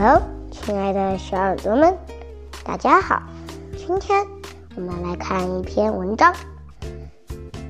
[0.00, 1.98] Hello，亲爱的小耳朵们，
[2.64, 3.20] 大家好。
[3.76, 4.24] 今天
[4.76, 6.32] 我们来看一篇文章，《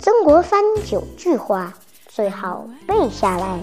[0.00, 1.72] 曾国藩九句话
[2.08, 3.60] 最好背下来》。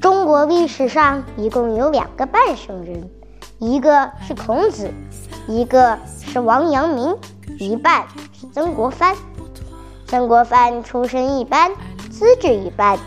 [0.00, 3.08] 中国历史上一共有两个半圣人，
[3.60, 4.90] 一个是孔子，
[5.46, 7.16] 一个是王阳明，
[7.60, 9.14] 一半是曾国藩。
[10.08, 11.70] 曾国藩出身一般，
[12.10, 12.98] 资质一般。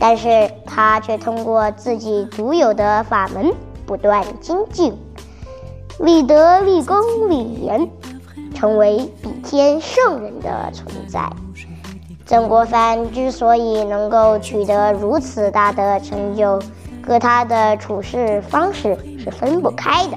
[0.00, 3.52] 但是他却通过自己独有的法门
[3.84, 4.96] 不断精进，
[5.98, 6.96] 立德、立功、
[7.28, 7.86] 立言，
[8.54, 11.30] 成为比天圣人的存在。
[12.24, 16.58] 曾国藩之所以能够取得如此大的成就，
[17.06, 20.16] 和他的处事方式是分不开的。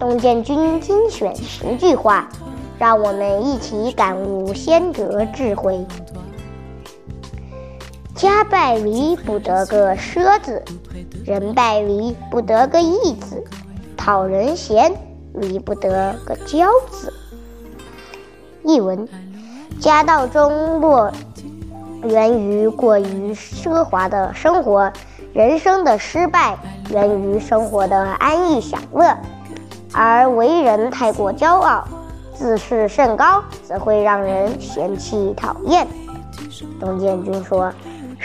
[0.00, 2.28] 董建军精选十句话，
[2.78, 5.86] 让我们一起感悟先哲智慧。
[8.22, 10.62] 家败离不得个奢字，
[11.24, 13.42] 人败离不得个义字，
[13.96, 14.94] 讨人嫌
[15.34, 17.12] 离不得个骄字。
[18.62, 19.08] 译文：
[19.80, 21.10] 家道中落
[22.04, 24.92] 源于过于奢华的生活，
[25.32, 26.56] 人生的失败
[26.90, 29.18] 源于生活的安逸享乐，
[29.92, 31.82] 而为人太过骄傲、
[32.32, 35.84] 自视甚高，则会让人嫌弃讨厌。
[36.78, 37.72] 董建军说。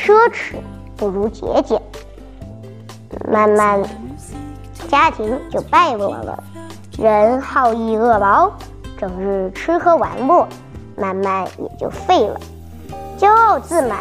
[0.08, 0.56] 奢侈
[0.96, 1.82] 不如节俭，
[3.30, 3.84] 慢慢
[4.88, 6.42] 家庭就败落了。
[6.98, 8.50] 人好逸恶劳，
[8.98, 10.48] 整日吃喝玩乐，
[10.96, 12.40] 慢慢也就废了。
[13.20, 14.00] 骄傲自满，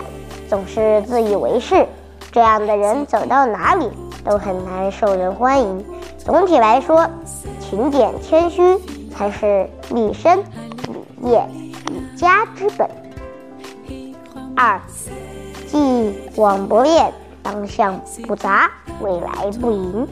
[0.49, 1.85] 总是自以为是，
[2.31, 3.91] 这样的人走到哪里
[4.25, 5.85] 都很难受人欢迎。
[6.19, 7.11] 总体来说，
[7.59, 8.63] 勤俭谦虚
[9.13, 10.39] 才是立身、
[11.19, 11.45] 立业、
[11.89, 12.89] 立家之本。
[14.55, 14.81] 二。
[15.67, 20.07] 既往不恋，当向不杂，未来不迎。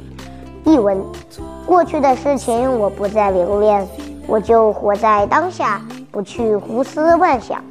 [0.65, 1.05] 译文：
[1.67, 3.87] 过去的事情我不再留恋，
[4.27, 7.63] 我就活在当下，不去胡思乱想，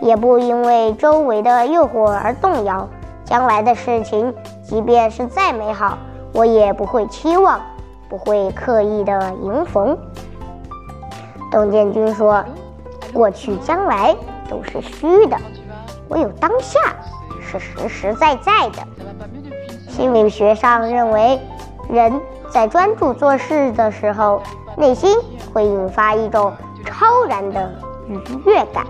[0.00, 2.88] 也不因为周围的诱惑而动摇。
[3.24, 5.96] 将来的事情，即便是再美好，
[6.34, 7.60] 我也不会期望，
[8.08, 9.96] 不会刻意的迎逢。
[11.50, 12.44] 董建军说
[13.14, 14.14] ：“过去、将来
[14.50, 15.36] 都是虚的，
[16.08, 16.78] 唯有当下。”
[17.58, 18.86] 是实实在在的。
[19.88, 21.38] 心理学上认为，
[21.88, 22.20] 人
[22.50, 24.42] 在专注做事的时候，
[24.76, 25.16] 内心
[25.52, 26.52] 会引发一种
[26.84, 27.70] 超然的
[28.08, 28.86] 愉悦感。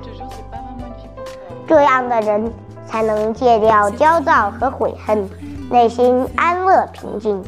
[1.67, 2.53] 这样的人
[2.87, 5.29] 才能戒掉焦躁和悔恨，
[5.71, 7.43] 内心安乐平静。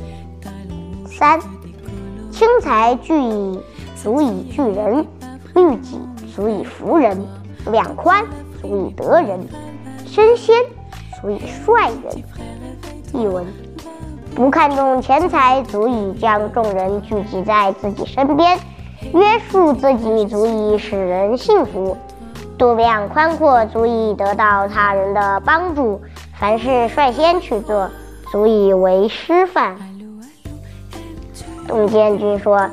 [1.07, 1.39] 三，
[2.33, 3.61] 轻财聚以
[3.95, 5.07] 足以聚人，
[5.55, 6.01] 律己
[6.35, 7.25] 足以服人，
[7.71, 8.25] 两宽
[8.61, 9.47] 足以得人，
[10.07, 10.57] 身先。
[11.25, 12.23] 足以率人。
[13.15, 13.47] 译文：
[14.35, 18.59] 不看重钱财，足以将众人聚集在自己身边；
[19.15, 21.97] 约束自己，足以使人幸福；
[22.59, 25.99] 度量宽阔，足以得到他人的帮助；
[26.39, 27.89] 凡事率先去做，
[28.31, 29.77] 足以为师范。
[31.67, 32.69] 董建军说：“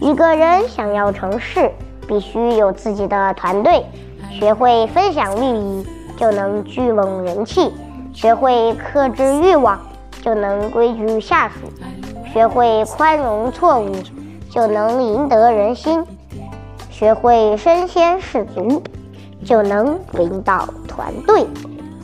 [0.00, 1.72] 一个人想要成事，
[2.06, 3.84] 必须有自己的团队，
[4.30, 7.72] 学会分享利益，就能聚拢人气。”
[8.16, 9.78] 学会克制欲望，
[10.22, 11.68] 就能规矩下属；
[12.32, 13.92] 学会宽容错误，
[14.48, 16.02] 就能赢得人心；
[16.90, 18.82] 学会身先士卒，
[19.44, 21.46] 就能领导团队。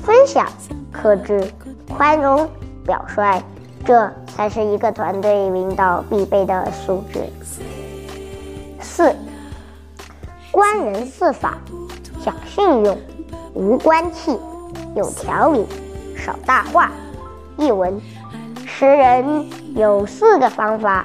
[0.05, 0.47] 分享、
[0.93, 1.51] 克制、
[1.97, 2.47] 宽容、
[2.85, 3.43] 表率，
[3.83, 7.21] 这才是一个团队领导必备的素质。
[8.79, 9.17] 四，
[10.51, 11.57] 观人四法：
[12.23, 12.99] 讲信用，
[13.55, 14.39] 无官气，
[14.95, 15.65] 有条理。
[16.25, 16.91] 少大话。
[17.59, 18.01] 译文：
[18.65, 21.05] 识人有四个方法：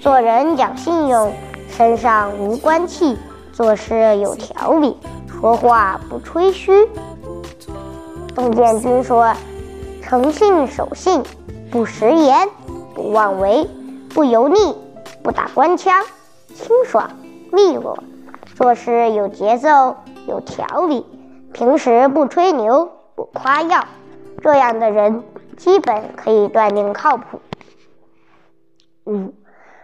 [0.00, 1.32] 做人讲信用，
[1.68, 3.18] 身上无官气，
[3.52, 4.96] 做事有条理，
[5.28, 6.88] 说话不吹嘘。
[8.34, 9.34] 董建军说
[10.00, 11.22] ：“诚信守信，
[11.70, 12.48] 不食言，
[12.94, 13.68] 不妄为，
[14.14, 14.74] 不油腻，
[15.22, 16.02] 不打官腔，
[16.54, 17.10] 清爽
[17.52, 18.02] 利落，
[18.54, 19.96] 做事有节奏，
[20.26, 21.04] 有条理，
[21.52, 23.84] 平时不吹牛，不夸耀。”
[24.42, 25.22] 这样的人
[25.56, 27.40] 基本可以断定靠谱。
[29.04, 29.34] 五，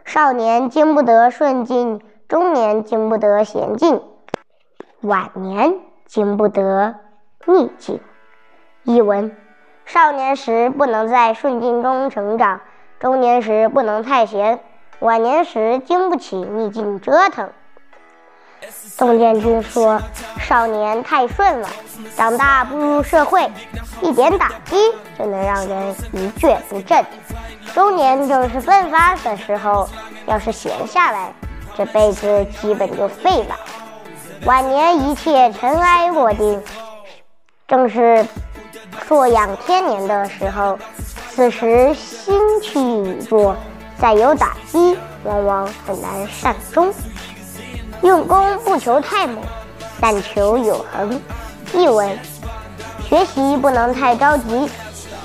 [0.05, 4.03] 少年经不得顺境，中年经不得闲境，
[5.01, 5.77] 晚年
[6.07, 6.97] 经不得
[7.47, 8.01] 逆境。
[8.83, 9.37] 译文：
[9.85, 12.61] 少年时不能在顺境中成长，
[12.99, 14.61] 中年时不能太闲，
[14.99, 17.51] 晚年时经不起逆境折腾。
[18.99, 20.03] 董建军说
[20.43, 21.69] ：“少年太顺了，
[22.17, 23.49] 长大步入社会，
[24.03, 27.01] 一点打击就能让人一蹶不振；
[27.73, 29.89] 中年正是奋发的时候，
[30.27, 31.33] 要是闲下来，
[31.77, 33.55] 这辈子基本就废了。
[34.47, 36.61] 晚年一切尘埃落定，
[37.69, 38.27] 正是
[39.07, 40.77] 硕养天年的时候。
[41.31, 43.55] 此时心气已弱，
[43.97, 46.93] 再有打击，往往很难善终。
[48.03, 49.39] 用功不求太猛，
[50.01, 51.21] 但求有恒。
[51.75, 52.19] 译文：
[53.09, 54.69] 学习不能太着急，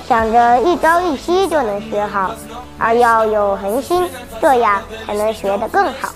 [0.06, 2.34] 想着一朝一夕就能学好，
[2.78, 4.08] 而要有恒心，
[4.40, 6.10] 这样才能学得更好。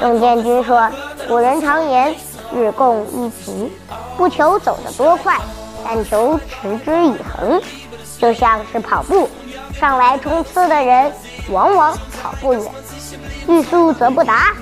[0.00, 0.90] 董建军说
[1.28, 2.14] ：“古人常言，
[2.54, 3.72] 日共一急，
[4.16, 5.38] 不求走得多快，
[5.84, 7.60] 但求持之以恒。”
[8.18, 9.28] 就像是跑步，
[9.72, 11.12] 上来冲刺的人
[11.50, 12.62] 往往跑不远，
[13.48, 14.52] 欲速则不达。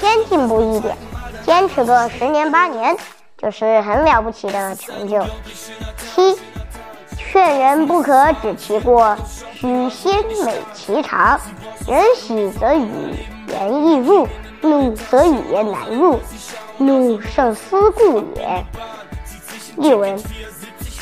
[0.00, 0.96] 先进步一点，
[1.44, 2.96] 坚持个十年八年，
[3.36, 5.22] 就是很了不起的成就。
[5.98, 6.40] 七，
[7.18, 9.14] 劝人不可只其过，
[9.54, 11.38] 须先美其长。
[11.86, 12.88] 人喜则语
[13.48, 14.26] 言易入，
[14.62, 16.18] 怒则语言难入。
[16.78, 18.64] 怒胜思故也。
[19.76, 20.18] 译文。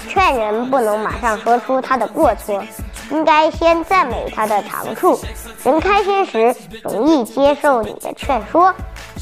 [0.08, 2.64] 劝人不能马上说出他的过错，
[3.10, 5.20] 应该先赞美他的长处。
[5.62, 8.74] 人开心时容易接受你的劝说，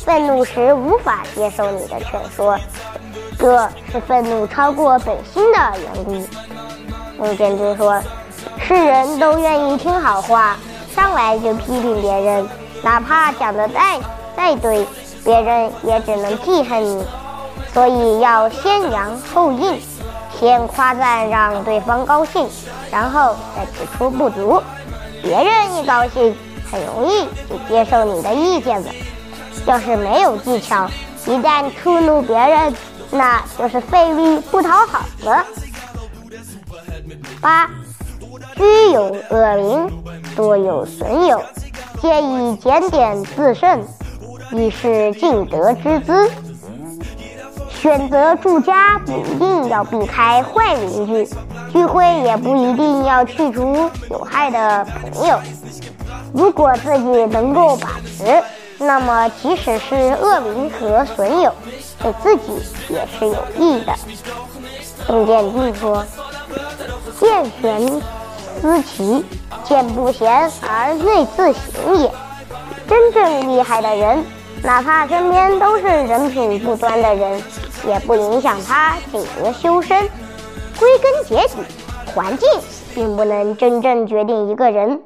[0.06, 2.56] 愤怒时无法接受你的劝说，
[3.36, 6.24] 这是愤怒超过本心的缘故。
[7.18, 8.00] 孟建军说
[8.56, 10.56] ：“世人都愿意听好话，
[10.94, 12.48] 上来就批评别人，
[12.84, 13.98] 哪怕讲的再
[14.36, 14.86] 再对，
[15.24, 17.04] 别人也只能记恨你。
[17.74, 19.82] 所以要先扬后抑。”
[20.38, 22.46] 先夸赞让对方高兴，
[22.92, 24.62] 然后再指出不足。
[25.22, 26.36] 别人一高兴，
[26.70, 28.90] 很容易就接受你的意见了。
[29.64, 30.88] 要是没有技巧，
[31.26, 32.74] 一旦触怒别人，
[33.10, 35.44] 那就是费力不讨好了。
[37.40, 37.68] 八，
[38.56, 39.90] 居有恶名，
[40.34, 41.42] 多有损友，
[42.00, 43.84] 皆以检点自慎，
[44.52, 46.30] 以是尽德之资。
[47.70, 51.28] 选择住家不一定要避开坏邻居，
[51.72, 55.38] 聚会也不一定要去除有害的朋友。
[56.32, 58.42] 如果自己能够把持，
[58.78, 61.52] 那么即使是恶名和损友，
[62.02, 62.52] 对自己
[62.88, 63.94] 也是有益的。
[65.06, 66.04] 董建军说
[67.18, 68.02] ：“见贤
[68.60, 69.24] 思齐，
[69.64, 72.10] 见不贤而内自省也。
[72.86, 74.24] 真正厉害的人，
[74.62, 77.42] 哪怕身边都是人品不端的人。”
[77.86, 80.08] 也不影响他品德修身。
[80.76, 81.54] 归根结底，
[82.12, 82.48] 环境
[82.96, 85.02] 并不能真正决定一个人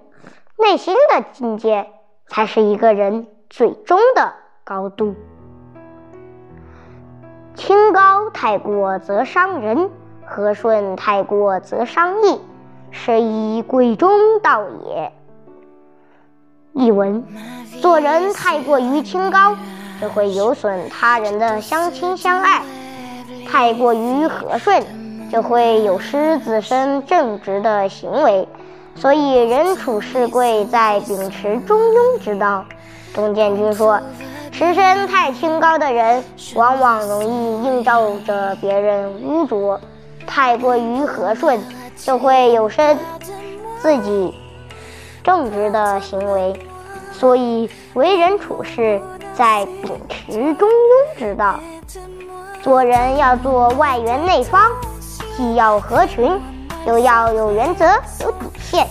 [0.57, 1.89] 内心的境界，
[2.29, 4.33] 才是一个人最终的
[4.65, 5.15] 高度。
[7.55, 9.91] 清高太过则伤人，
[10.25, 12.41] 和顺太过则伤义，
[12.91, 15.13] 是以贵中道也。
[16.73, 17.23] 译文：
[17.83, 19.55] 做人太过于清高。
[20.01, 22.63] 就会有损他人的相亲相爱，
[23.47, 24.83] 太过于和顺，
[25.31, 28.49] 就会有失自身正直的行为。
[28.95, 32.65] 所以，人处事贵在秉持中庸之道。
[33.15, 34.01] 董建军说
[34.53, 36.25] ：“持身太清高的人，
[36.55, 39.79] 往往容易映照着别人污浊；
[40.27, 41.61] 太过于和顺，
[41.97, 42.97] 就会有失
[43.81, 44.35] 自己
[45.23, 46.59] 正直的行为。
[47.13, 49.01] 所以，为人处事。”
[49.33, 51.59] 在秉持中庸之道，
[52.61, 54.71] 做人要做外圆内方，
[55.35, 56.39] 既要合群，
[56.87, 57.87] 又要有原则、
[58.21, 58.87] 有底线。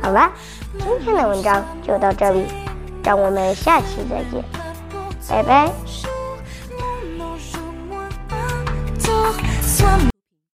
[0.00, 0.32] 好了，
[0.84, 2.44] 今天的文章就到这里，
[3.02, 4.44] 让我们下期再见，
[5.28, 6.13] 拜拜。